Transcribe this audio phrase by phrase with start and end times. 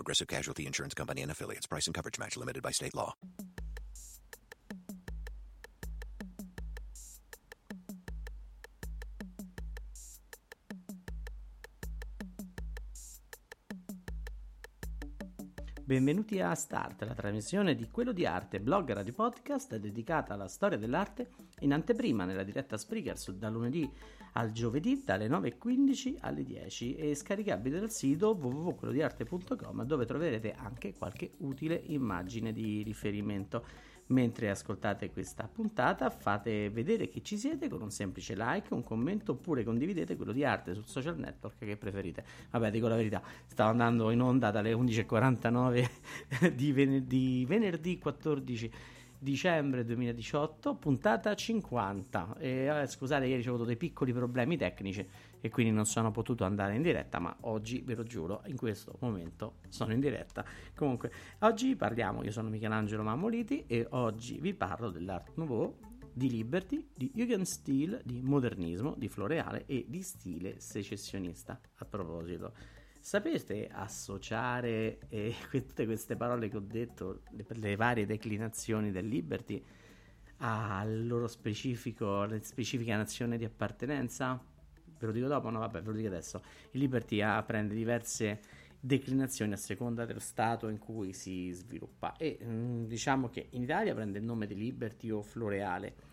[0.00, 1.66] Progressive Casualty Insurance Company and affiliates.
[1.66, 3.14] Price and coverage match limited by state law.
[15.84, 20.78] Benvenuti a Start, la trasmissione di Quello di Arte, blog radio podcast dedicata alla storia
[20.78, 21.30] dell'arte
[21.60, 23.90] in anteprima nella diretta Spreakers da lunedì
[24.32, 31.32] al giovedì dalle 9.15 alle 10 e scaricabile dal sito www.quellodiarte.com dove troverete anche qualche
[31.38, 33.88] utile immagine di riferimento.
[34.10, 39.32] Mentre ascoltate questa puntata fate vedere che ci siete con un semplice like, un commento
[39.32, 42.24] oppure condividete quello di arte sul social network che preferite.
[42.50, 48.72] Vabbè, dico la verità, stavo andando in onda dalle 11.49 di venerdì, venerdì 14
[49.20, 52.36] dicembre 2018, puntata 50.
[52.38, 55.06] E, scusate, ieri ho avuto dei piccoli problemi tecnici
[55.40, 58.96] e quindi non sono potuto andare in diretta, ma oggi ve lo giuro, in questo
[59.00, 60.44] momento sono in diretta.
[60.74, 65.76] Comunque, oggi parliamo, io sono Michelangelo Mammoliti e oggi vi parlo dell'Art Nouveau,
[66.12, 71.60] di Liberty, di Jugendstil, di modernismo, di floreale e di stile secessionista.
[71.76, 72.52] A proposito,
[73.00, 79.62] Sapete associare eh, tutte queste parole che ho detto, le, le varie declinazioni del Liberty,
[80.42, 84.38] al loro specifico, alle specifiche nazione di appartenenza?
[84.98, 85.48] Ve lo dico dopo?
[85.48, 86.42] No, vabbè, ve lo dico adesso.
[86.72, 88.40] Il Liberty ha, prende diverse
[88.78, 93.94] declinazioni a seconda dello stato in cui si sviluppa e mm, diciamo che in Italia
[93.94, 96.08] prende il nome di Liberty o Floreale.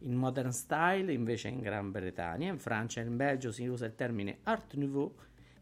[0.00, 3.94] In Modern Style invece in Gran Bretagna, in Francia e in Belgio si usa il
[3.94, 5.14] termine Art Nouveau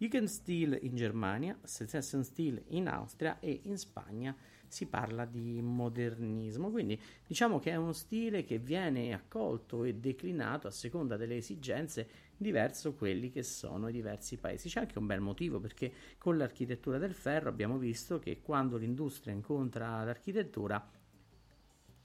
[0.04, 7.58] Jugendstil in Germania, Stil in Austria e in Spagna si parla di modernismo, quindi diciamo
[7.58, 12.06] che è uno stile che viene accolto e declinato a seconda delle esigenze
[12.36, 14.68] diverso quelli che sono i diversi paesi.
[14.68, 19.32] C'è anche un bel motivo perché con l'architettura del ferro abbiamo visto che quando l'industria
[19.32, 20.86] incontra l'architettura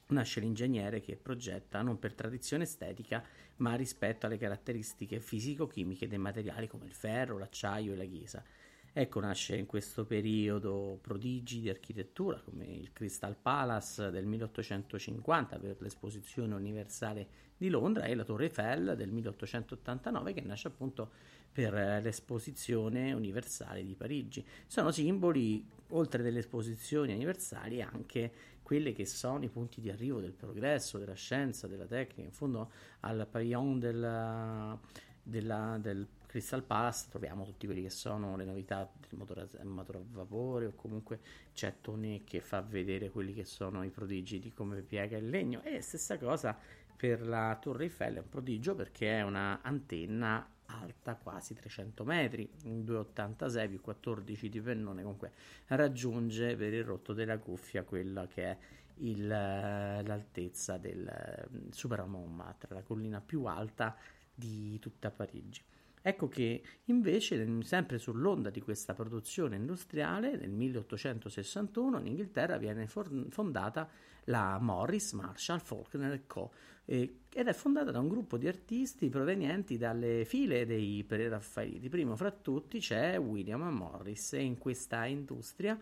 [0.09, 3.24] nasce l'ingegnere che progetta non per tradizione estetica,
[3.58, 8.44] ma rispetto alle caratteristiche fisico-chimiche dei materiali come il ferro, l'acciaio e la ghisa.
[8.92, 15.78] Ecco nasce in questo periodo prodigi di architettura come il Crystal Palace del 1850 per
[15.80, 21.12] l'esposizione universale di Londra e la Torre Eiffel del 1889 che nasce appunto
[21.52, 24.46] per l'esposizione universale di Parigi.
[24.66, 28.31] Sono simboli, oltre delle esposizioni universali, anche
[28.69, 32.22] quelli che sono i punti di arrivo del progresso, della scienza, della tecnica.
[32.22, 32.69] In fondo
[33.00, 34.80] al pavillon della,
[35.24, 40.02] della, del Crystal Palace troviamo tutti quelli che sono le novità del motore motore a
[40.12, 41.19] vapore o comunque
[41.52, 45.63] c'è Tony che fa vedere quelli che sono i prodigi di come piega il legno
[45.63, 46.56] e stessa cosa
[46.96, 52.50] per la Torre Eiffel è un prodigio perché è una antenna alta quasi 300 metri,
[52.63, 55.31] 2,86 più 14 di pennone, comunque
[55.68, 58.57] raggiunge per il rotto della cuffia quella che è
[58.97, 63.96] il, l'altezza del Super Montmartre, la collina più alta
[64.34, 65.63] di tutta Parigi.
[66.01, 73.89] Ecco che invece, sempre sull'onda di questa produzione industriale, nel 1861 in Inghilterra viene fondata
[74.25, 76.51] la Morris Marshall Faulkner Co.
[76.85, 81.89] ed è fondata da un gruppo di artisti provenienti dalle file dei preraffaeliti.
[81.89, 85.77] Primo fra tutti c'è William Morris e in questa industria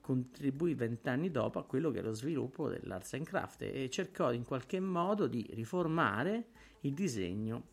[0.00, 4.44] contribuì vent'anni dopo a quello che è lo sviluppo dell'arts and craft e cercò in
[4.44, 6.46] qualche modo di riformare
[6.80, 7.70] il disegno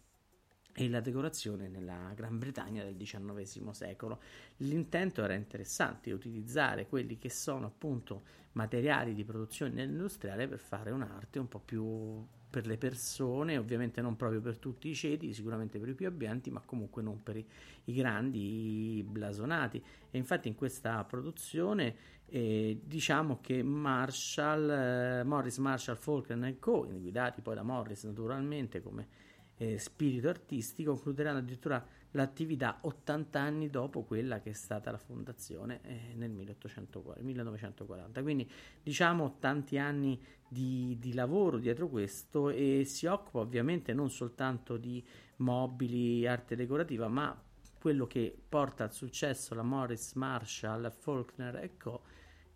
[0.80, 4.22] e la decorazione nella Gran Bretagna del XIX secolo.
[4.58, 8.22] L'intento era interessante, utilizzare quelli che sono appunto
[8.54, 14.16] materiali di produzione industriale per fare un'arte un po' più per le persone, ovviamente non
[14.16, 17.46] proprio per tutti i ceti, sicuramente per i più abbienti, ma comunque non per i,
[17.86, 19.84] i grandi blasonati.
[20.10, 21.94] E infatti in questa produzione
[22.28, 29.28] eh, diciamo che Marshall, eh, Morris Marshall Falkland Co., guidati poi da Morris naturalmente come
[29.60, 35.82] eh, spirito artistico, concluderanno addirittura l'attività 80 anni dopo quella che è stata la fondazione
[35.84, 38.22] eh, nel 1840, 1940.
[38.22, 38.50] Quindi
[38.82, 45.06] diciamo tanti anni di, di, lavoro dietro questo e si occupa ovviamente non soltanto di
[45.38, 47.38] mobili, arte decorativa, ma
[47.80, 52.02] quello che porta al successo la Morris Marshall, Faulkner e Co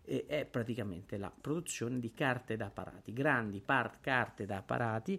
[0.06, 5.18] è praticamente la produzione di carte da apparati, grandi part carte da apparati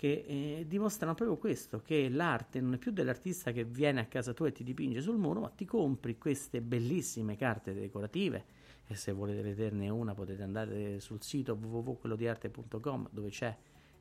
[0.00, 4.32] che eh, dimostrano proprio questo, che l'arte non è più dell'artista che viene a casa
[4.32, 8.44] tua e ti dipinge sul muro, ma ti compri queste bellissime carte decorative
[8.86, 13.54] e se volete vederne una potete andare sul sito www.quellodiarte.com dove c'è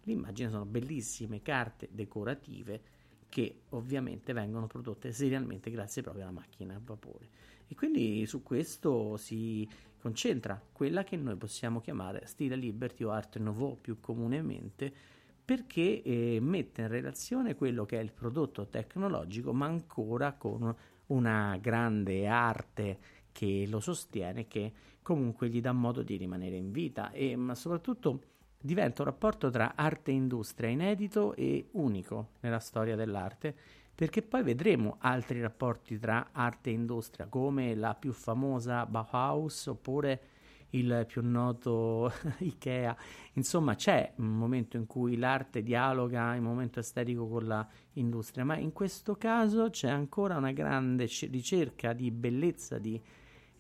[0.04, 2.82] l'immagine, sono bellissime carte decorative
[3.28, 7.28] che ovviamente vengono prodotte serialmente grazie proprio alla macchina a vapore.
[7.68, 9.68] E quindi su questo si
[10.00, 15.18] concentra quella che noi possiamo chiamare stile liberty o art nouveau più comunemente
[15.50, 20.76] perché eh, mette in relazione quello che è il prodotto tecnologico, ma ancora con
[21.08, 23.00] una grande arte
[23.32, 27.10] che lo sostiene, che comunque gli dà modo di rimanere in vita.
[27.10, 28.22] E ma soprattutto
[28.62, 33.56] diventa un rapporto tra arte e industria inedito e unico nella storia dell'arte,
[33.96, 40.22] perché poi vedremo altri rapporti tra arte e industria, come la più famosa Bauhaus oppure
[40.72, 42.96] il più noto Ikea.
[43.34, 48.72] Insomma, c'è un momento in cui l'arte dialoga in momento estetico con l'industria, ma in
[48.72, 53.02] questo caso c'è ancora una grande ricerca di bellezza, di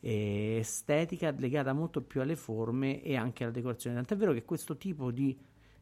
[0.01, 3.95] eh, estetica legata molto più alle forme e anche alla decorazione.
[3.95, 5.37] Tant'è vero che questo tipo di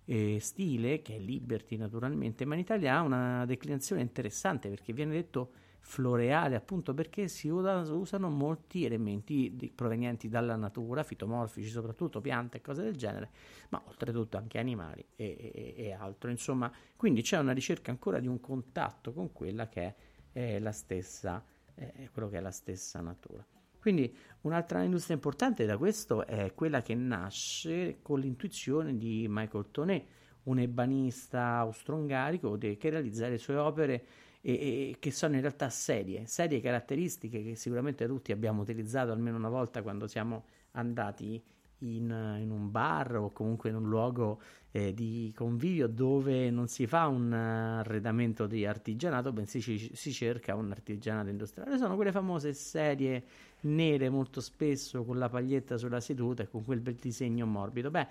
[0.05, 5.13] eh, stile, che è Liberty naturalmente, ma in Italia ha una declinazione interessante perché viene
[5.13, 5.51] detto
[5.87, 12.83] floreale appunto perché si usano molti elementi provenienti dalla natura, fitomorfici soprattutto, piante e cose
[12.83, 13.29] del genere,
[13.69, 16.29] ma oltretutto anche animali e, e, e altro.
[16.29, 19.95] Insomma, quindi c'è una ricerca ancora di un contatto con quella che è,
[20.33, 21.41] è la stessa,
[21.75, 23.45] eh, quello che è la stessa natura.
[23.79, 30.05] Quindi un'altra industria importante da questo è quella che nasce con l'intuizione di Michael Tonet,
[30.43, 34.05] un ebanista austro-ungarico che realizza le sue opere
[34.47, 39.35] e, e, che sono in realtà serie, serie caratteristiche che sicuramente tutti abbiamo utilizzato almeno
[39.35, 41.43] una volta quando siamo andati
[41.79, 44.39] in, in un bar o comunque in un luogo
[44.71, 50.55] eh, di convivio dove non si fa un arredamento di artigianato, bensì si, si cerca
[50.55, 51.77] un artigianato industriale.
[51.77, 53.23] Sono quelle famose serie
[53.61, 57.91] nere molto spesso con la paglietta sulla seduta e con quel bel disegno morbido.
[57.91, 58.07] Beh,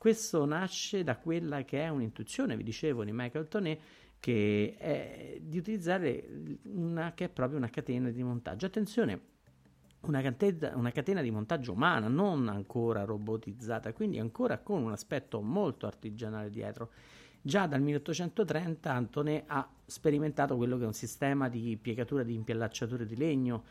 [0.00, 3.80] questo nasce da quella che è un'intuizione, vi dicevo, di Michael Tonet
[4.18, 6.26] che è di utilizzare
[6.62, 8.64] una che è proprio una catena di montaggio.
[8.64, 9.20] Attenzione,
[10.00, 15.42] una catena, una catena, di montaggio umana, non ancora robotizzata, quindi ancora con un aspetto
[15.42, 16.92] molto artigianale dietro.
[17.42, 23.04] Già dal 1830 Antone ha sperimentato quello che è un sistema di piegatura di impiallacciature
[23.04, 23.64] di legno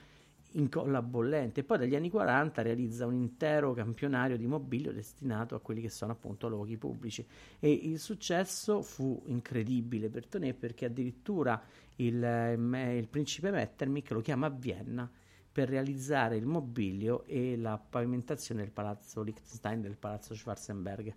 [0.53, 1.63] incolla bollente.
[1.63, 6.11] Poi dagli anni 40 realizza un intero campionario di mobilio destinato a quelli che sono
[6.11, 7.25] appunto luoghi pubblici
[7.59, 11.61] e il successo fu incredibile per Tonet perché addirittura
[11.97, 12.15] il,
[12.97, 15.09] il principe Metternich lo chiama a Vienna
[15.51, 21.13] per realizzare il mobilio e la pavimentazione del palazzo Liechtenstein del palazzo Schwarzenberg.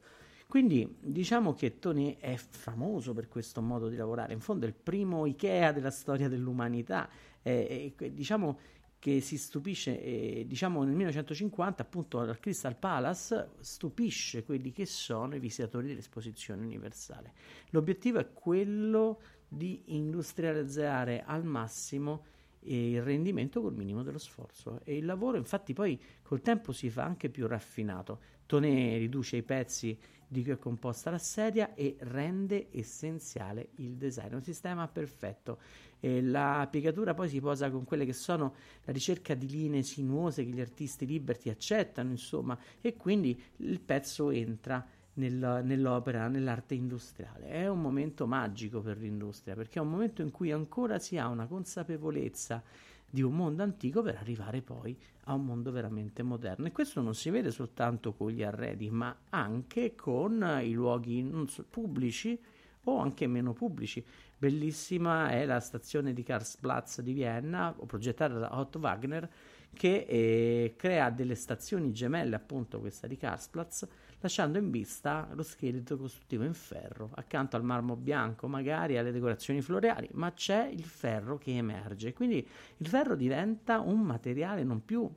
[0.53, 4.75] Quindi diciamo che Tony è famoso per questo modo di lavorare, in fondo è il
[4.75, 7.09] primo Ikea della storia dell'umanità,
[7.41, 8.59] eh, eh, diciamo
[9.03, 15.35] che si stupisce, eh, diciamo nel 1950 appunto al Crystal Palace stupisce quelli che sono
[15.35, 17.33] i visitatori dell'esposizione universale.
[17.71, 22.27] L'obiettivo è quello di industrializzare al massimo
[22.65, 27.05] il rendimento col minimo dello sforzo e il lavoro infatti poi col tempo si fa
[27.05, 28.21] anche più raffinato.
[28.47, 29.99] Tonè riduce i pezzi
[30.33, 35.59] di cui è composta la sedia e rende essenziale il design, un sistema perfetto.
[36.01, 38.55] E la piegatura poi si posa con quelle che sono
[38.85, 44.31] la ricerca di linee sinuose che gli artisti liberty accettano, insomma, e quindi il pezzo
[44.31, 47.49] entra nel, nell'opera, nell'arte industriale.
[47.49, 51.29] È un momento magico per l'industria perché è un momento in cui ancora si ha
[51.29, 52.63] una consapevolezza
[53.09, 56.67] di un mondo antico per arrivare poi a un mondo veramente moderno.
[56.67, 61.65] E questo non si vede soltanto con gli arredi, ma anche con i luoghi so,
[61.69, 62.41] pubblici
[62.85, 64.05] o anche meno pubblici.
[64.39, 69.31] Bellissima è la stazione di Karlsplatz di Vienna, progettata da Otto Wagner,
[69.75, 73.87] che eh, crea delle stazioni gemelle, appunto questa di Karlsplatz,
[74.23, 79.61] lasciando in vista lo scheletro costruttivo in ferro, accanto al marmo bianco, magari alle decorazioni
[79.61, 82.13] floreali, ma c'è il ferro che emerge.
[82.15, 85.11] Quindi il ferro diventa un materiale non più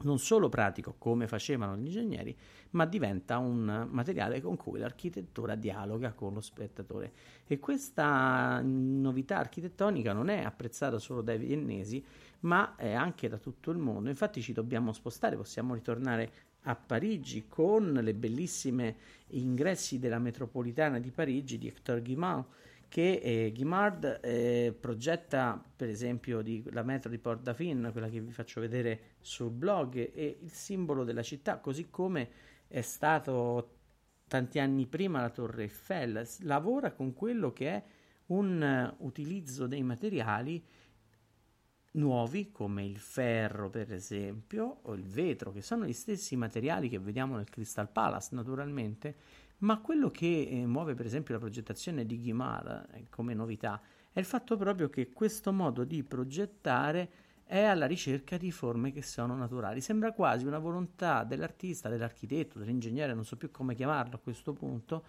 [0.00, 2.36] non solo pratico come facevano gli ingegneri,
[2.70, 7.12] ma diventa un materiale con cui l'architettura dialoga con lo spettatore.
[7.48, 12.04] E questa novità architettonica non è apprezzata solo dai viennesi,
[12.40, 14.08] ma anche da tutto il mondo.
[14.08, 16.30] Infatti ci dobbiamo spostare, possiamo ritornare
[16.62, 18.96] a Parigi con le bellissime
[19.28, 22.44] ingressi della metropolitana di Parigi di Hector Guimard
[22.88, 28.20] che eh, Guimard eh, progetta per esempio di, la metro di Port Dauphine, quella che
[28.20, 32.30] vi faccio vedere sul blog, e il simbolo della città, così come
[32.66, 33.76] è stato
[34.26, 37.82] tanti anni prima la Torre Eiffel, lavora con quello che è
[38.26, 40.62] un uh, utilizzo dei materiali
[41.98, 46.98] nuovi come il ferro per esempio o il vetro che sono gli stessi materiali che
[46.98, 49.16] vediamo nel Crystal Palace naturalmente
[49.58, 53.80] ma quello che eh, muove per esempio la progettazione di Guimard eh, come novità
[54.12, 57.10] è il fatto proprio che questo modo di progettare
[57.44, 59.80] è alla ricerca di forme che sono naturali.
[59.80, 65.04] Sembra quasi una volontà dell'artista, dell'architetto, dell'ingegnere, non so più come chiamarlo a questo punto,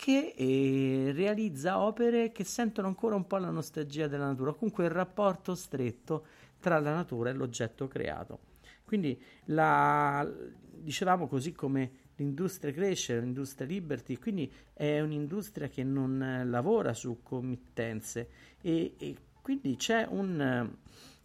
[0.00, 4.90] che eh, realizza opere che sentono ancora un po' la nostalgia della natura, comunque il
[4.90, 6.24] rapporto stretto
[6.58, 8.38] tra la natura e l'oggetto creato.
[8.82, 10.26] Quindi la,
[10.72, 18.28] dicevamo così come l'industria cresce, l'industria liberty, quindi è un'industria che non lavora su committenze
[18.62, 20.70] e, e quindi c'è un,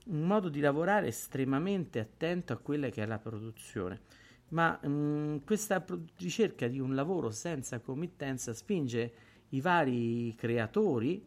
[0.05, 4.01] un, modo di lavorare estremamente attento a quella che è la produzione.
[4.49, 5.83] Ma mh, questa
[6.17, 9.13] ricerca di un lavoro senza committenza spinge
[9.49, 11.25] i vari creatori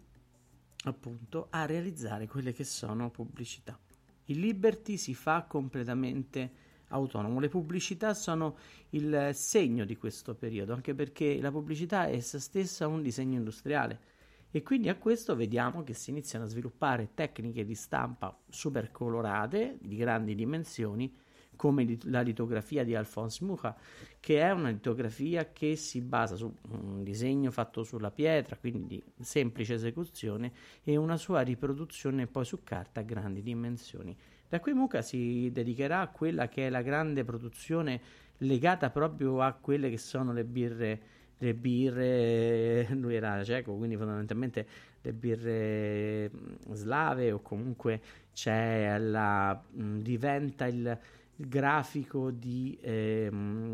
[0.84, 3.78] appunto a realizzare quelle che sono pubblicità.
[4.26, 7.40] Il Liberty si fa completamente autonomo.
[7.40, 8.56] Le pubblicità sono
[8.90, 14.16] il segno di questo periodo, anche perché la pubblicità è essa stessa un disegno industriale
[14.50, 19.76] e quindi a questo vediamo che si iniziano a sviluppare tecniche di stampa super colorate,
[19.80, 21.14] di grandi dimensioni,
[21.58, 23.76] come la litografia di Alphonse Mucha,
[24.20, 29.02] che è una litografia che si basa su un disegno fatto sulla pietra, quindi di
[29.20, 30.52] semplice esecuzione,
[30.84, 34.16] e una sua riproduzione poi su carta a grandi dimensioni.
[34.48, 38.00] Da qui Muca si dedicherà a quella che è la grande produzione
[38.38, 41.00] legata proprio a quelle che sono le birre,
[41.38, 44.66] le birre, lui era ceco, quindi fondamentalmente
[45.02, 46.30] le birre
[46.72, 48.00] slave o comunque
[48.32, 50.98] c'è la, diventa il, il
[51.40, 53.30] grafico di, eh,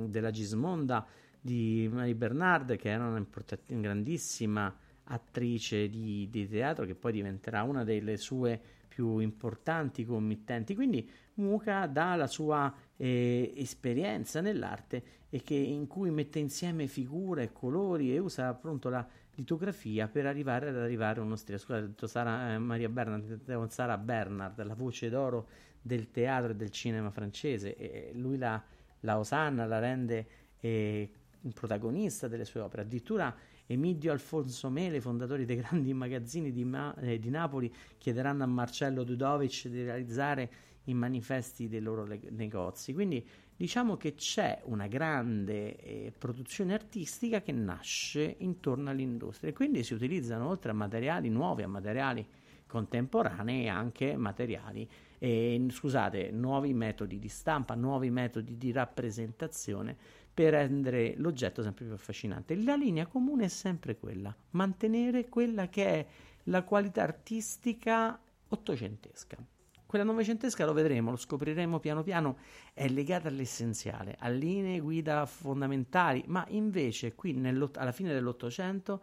[0.07, 1.07] della Gismonda
[1.41, 3.27] di Marie Bernard che era una,
[3.67, 10.75] grandissima attrice di, di teatro che poi diventerà una delle sue più importanti committenti.
[10.75, 17.53] Quindi Muca dà la sua eh, esperienza nell'arte e che, in cui mette insieme figure
[17.53, 19.05] colori e usa appunto la
[19.37, 21.59] litografia per arrivare ad arrivare a uno stile.
[21.59, 25.49] Scusate, Sara, eh, Maria Bernard, Sara Bernard, la voce d'oro
[25.81, 27.77] del teatro e del cinema francese.
[27.77, 28.63] E lui la,
[29.01, 30.27] la osanna, la rende
[30.61, 31.11] eh,
[31.53, 32.83] protagonista delle sue opere.
[32.83, 33.35] Addirittura
[33.67, 39.05] Emidio Alfonso Mele, fondatori dei grandi magazzini di, Ma- eh, di Napoli, chiederanno a Marcello
[39.05, 40.51] Dudovic di realizzare
[40.85, 42.93] i manifesti dei loro le- negozi.
[42.93, 49.83] Quindi diciamo che c'è una grande eh, produzione artistica che nasce intorno all'industria e quindi
[49.83, 52.27] si utilizzano oltre a materiali nuovi, a materiali
[52.67, 59.97] contemporanei anche materiali, eh, scusate, nuovi metodi di stampa, nuovi metodi di rappresentazione
[60.35, 62.57] per rendere l'oggetto sempre più affascinante.
[62.57, 66.07] La linea comune è sempre quella, mantenere quella che è
[66.45, 69.54] la qualità artistica ottocentesca.
[69.95, 72.39] Quella novecentesca lo vedremo, lo scopriremo piano piano,
[72.73, 77.41] è legata all'essenziale, a linee guida fondamentali, ma invece qui
[77.75, 79.03] alla fine dell'Ottocento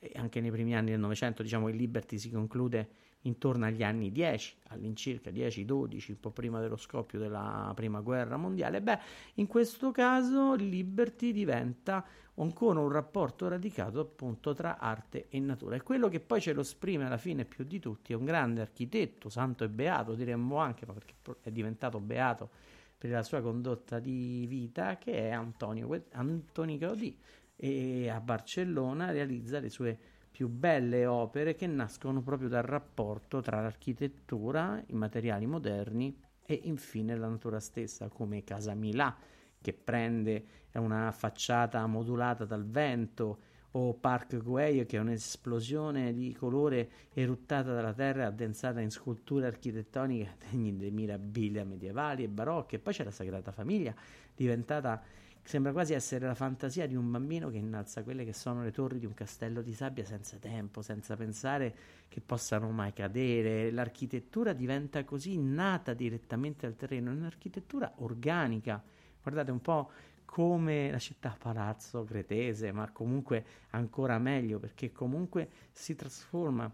[0.00, 2.88] e anche nei primi anni del Novecento, diciamo che Liberty si conclude
[3.20, 8.82] intorno agli anni 10, all'incirca 10-12, un po' prima dello scoppio della prima guerra mondiale,
[8.82, 8.98] beh,
[9.34, 12.04] in questo caso Liberty diventa
[12.36, 15.76] ancora un rapporto radicato appunto tra arte e natura.
[15.76, 18.60] E quello che poi ce lo esprime alla fine più di tutti è un grande
[18.60, 22.50] architetto, santo e beato, diremmo anche, ma perché è diventato beato
[22.96, 27.18] per la sua condotta di vita, che è Antonio, Antoni Gaudì,
[27.56, 29.98] e a Barcellona realizza le sue
[30.30, 37.16] più belle opere che nascono proprio dal rapporto tra l'architettura, i materiali moderni e infine
[37.16, 39.14] la natura stessa, come Casa Milà,
[39.62, 43.38] che prende una facciata modulata dal vento,
[43.74, 50.36] o Park Güell, che è un'esplosione di colore eruttata dalla terra addensata in sculture architettoniche
[50.50, 52.76] degni di mirabilia medievali e barocche.
[52.76, 53.94] E poi c'è la Sagrada Famiglia,
[54.34, 55.02] diventata
[55.44, 59.00] Sembra quasi essere la fantasia di un bambino che innalza quelle che sono le torri
[59.00, 61.74] di un castello di sabbia senza tempo, senza pensare
[62.08, 63.72] che possano mai cadere.
[63.72, 68.82] L'architettura diventa così nata direttamente al terreno, è un'architettura organica.
[69.22, 69.90] Guardate un po'
[70.24, 76.70] come la città palazzo cretese, ma comunque ancora meglio perché comunque si trasforma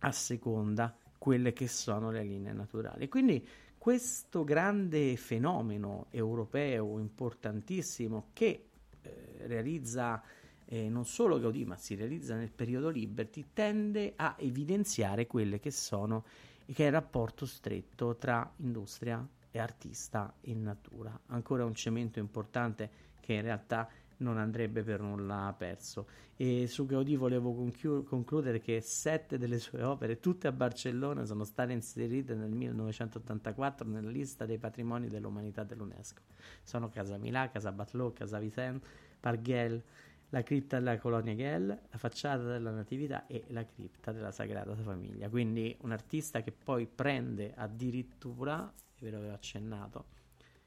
[0.00, 3.08] a seconda quelle che sono le linee naturali.
[3.08, 3.46] Quindi
[3.78, 8.68] questo grande fenomeno europeo importantissimo che
[9.00, 10.22] eh, realizza
[10.66, 15.70] eh, non solo Gaudì, ma si realizza nel periodo Liberty, tende a evidenziare quelle che
[15.70, 16.24] sono
[16.72, 19.24] che è il rapporto stretto tra industria
[19.56, 21.18] e artista in natura.
[21.26, 26.06] Ancora un cemento importante che in realtà non andrebbe per nulla perso.
[26.36, 31.44] E su Gaudì volevo conchiu- concludere che sette delle sue opere, tutte a Barcellona, sono
[31.44, 36.20] state inserite nel 1984 nella lista dei patrimoni dell'umanità dell'UNESCO.
[36.62, 38.86] Sono Casa Milà, Casa Batlló, Casa Vicent,
[39.18, 39.82] Parguel,
[40.30, 45.28] la cripta della colonia Ghel, la facciata della Natività e la cripta della Sagrada Famiglia.
[45.28, 50.04] Quindi un artista che poi prende addirittura, ve l'avevo accennato,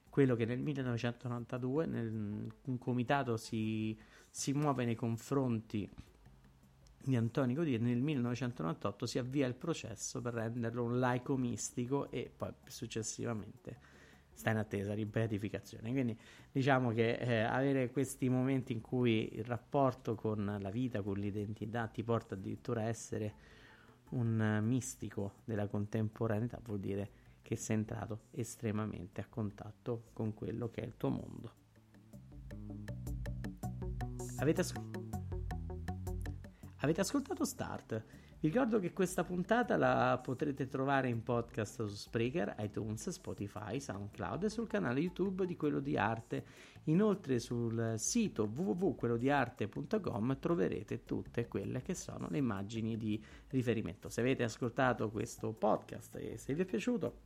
[0.10, 3.98] quello che nel 1992 nel, un comitato si,
[4.30, 5.90] si muove nei confronti
[7.02, 12.32] di Antonio e nel 1998 si avvia il processo per renderlo un laico mistico e
[12.36, 13.98] poi successivamente
[14.34, 15.92] sta in attesa di beatificazione.
[15.92, 16.18] Quindi
[16.52, 21.88] diciamo che eh, avere questi momenti in cui il rapporto con la vita, con l'identità
[21.88, 23.34] ti porta addirittura a essere
[24.12, 27.10] un mistico della contemporaneità vuol dire
[27.42, 31.54] che sei entrato estremamente a contatto con quello che è il tuo mondo.
[34.38, 34.74] Avete, as-
[36.78, 38.04] Avete ascoltato Start?
[38.42, 44.46] Vi ricordo che questa puntata la potrete trovare in podcast su Spreaker, iTunes, Spotify, SoundCloud
[44.46, 46.46] e sul canale YouTube di Quello di Arte.
[46.86, 54.08] Inoltre sul sito www.quellodiarte.com troverete tutte quelle che sono le immagini di riferimento.
[54.08, 57.18] Se avete ascoltato questo podcast e se vi è piaciuto,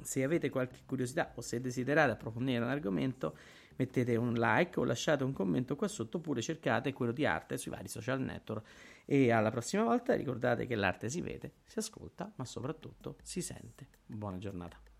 [0.00, 3.36] se avete qualche curiosità o se desiderate approfondire un argomento,
[3.76, 7.70] mettete un like o lasciate un commento qua sotto oppure cercate quello di arte sui
[7.70, 8.66] vari social network
[9.04, 13.88] e alla prossima volta ricordate che l'arte si vede, si ascolta, ma soprattutto si sente.
[14.06, 14.93] Buona giornata.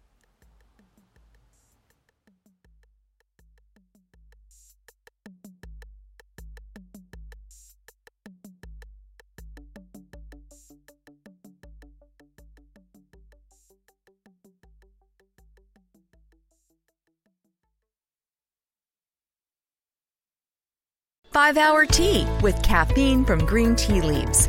[21.34, 24.48] Five Hour Tea with caffeine from green tea leaves.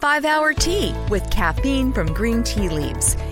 [0.00, 3.16] 5 Hour Tea with caffeine from green tea leaves.